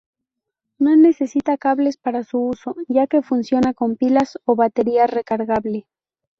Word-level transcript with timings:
No 0.79 0.95
necesita 0.95 1.57
cables 1.59 1.97
para 1.97 2.23
su 2.23 2.39
uso 2.39 2.75
ya 2.87 3.05
que 3.05 3.21
funciona 3.21 3.75
con 3.75 3.97
pilas 3.97 4.39
o 4.45 4.55
batería 4.55 5.05
recargable. 5.05 5.85